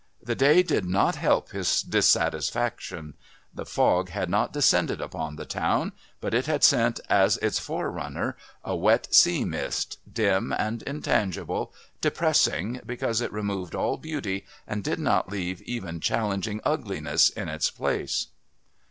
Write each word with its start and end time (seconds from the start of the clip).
The 0.23 0.33
day 0.33 0.63
did 0.63 0.85
not 0.85 1.15
help 1.17 1.51
his 1.51 1.79
dissatisfaction. 1.83 3.13
The 3.53 3.67
fog 3.67 4.09
had 4.09 4.31
not 4.31 4.51
descended 4.51 4.99
upon 4.99 5.35
the 5.35 5.45
town, 5.45 5.91
but 6.19 6.33
it 6.33 6.47
had 6.47 6.63
sent 6.63 6.99
as 7.07 7.37
its 7.37 7.59
forerunner 7.59 8.35
a 8.63 8.75
wet 8.75 9.13
sea 9.13 9.45
mist, 9.45 9.99
dim 10.11 10.53
and 10.57 10.81
intangible, 10.81 11.71
depressing 12.01 12.81
because 12.83 13.21
it 13.21 13.31
removed 13.31 13.75
all 13.75 13.97
beauty 13.97 14.43
and 14.65 14.83
did 14.83 14.97
not 14.97 15.29
leave 15.29 15.61
even 15.61 15.99
challenging 15.99 16.61
ugliness 16.65 17.29
in 17.29 17.47
its 17.47 17.69
place. 17.69 18.25